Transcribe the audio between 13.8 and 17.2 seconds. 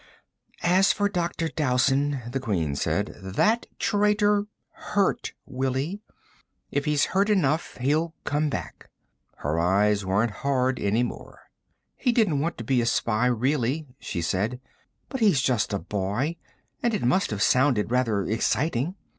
she said, "but he's just a boy, and it